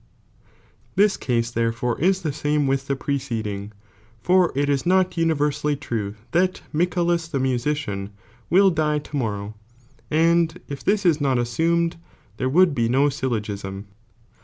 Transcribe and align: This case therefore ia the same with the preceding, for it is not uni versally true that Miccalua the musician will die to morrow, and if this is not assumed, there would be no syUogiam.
This 0.95 1.15
case 1.15 1.51
therefore 1.51 2.03
ia 2.03 2.11
the 2.13 2.33
same 2.33 2.65
with 2.65 2.87
the 2.87 2.95
preceding, 2.95 3.71
for 4.19 4.51
it 4.55 4.67
is 4.67 4.83
not 4.83 5.15
uni 5.15 5.35
versally 5.35 5.79
true 5.79 6.15
that 6.31 6.63
Miccalua 6.73 7.29
the 7.31 7.39
musician 7.39 8.09
will 8.49 8.71
die 8.71 8.97
to 8.97 9.15
morrow, 9.15 9.53
and 10.09 10.59
if 10.67 10.83
this 10.83 11.05
is 11.05 11.21
not 11.21 11.37
assumed, 11.37 11.97
there 12.37 12.49
would 12.49 12.73
be 12.73 12.89
no 12.89 13.09
syUogiam. 13.09 13.85